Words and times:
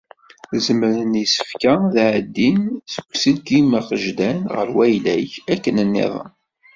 Zemren 0.65 1.11
yisefka 1.21 1.73
ad 1.85 1.93
d-εeddin 1.93 2.59
seg 2.93 3.05
uselkim 3.13 3.67
agejdan 3.79 4.39
ɣer 4.55 4.67
wayla-k, 4.75 5.31
akken 5.53 5.77
nniḍen. 5.87 6.29